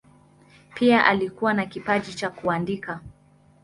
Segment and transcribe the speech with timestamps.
[0.73, 3.01] Pia alikuwa na kipaji cha kuandika.